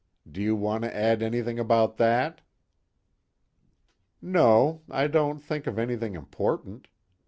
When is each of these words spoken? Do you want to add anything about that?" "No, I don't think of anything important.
Do 0.27 0.41
you 0.41 0.55
want 0.55 0.83
to 0.83 0.95
add 0.97 1.21
anything 1.21 1.59
about 1.59 1.97
that?" 1.97 2.41
"No, 4.19 4.81
I 4.89 5.05
don't 5.05 5.37
think 5.37 5.67
of 5.67 5.77
anything 5.77 6.15
important. 6.15 6.87